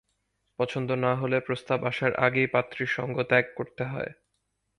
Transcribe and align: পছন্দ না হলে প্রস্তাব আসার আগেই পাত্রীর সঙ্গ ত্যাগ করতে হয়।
পছন্দ 0.59 0.89
না 1.03 1.11
হলে 1.15 1.37
প্রস্তাব 1.39 1.79
আসার 1.85 2.11
আগেই 2.25 2.47
পাত্রীর 2.47 2.89
সঙ্গ 2.89 3.15
ত্যাগ 3.23 3.45
করতে 3.55 3.83
হয়। 3.85 4.11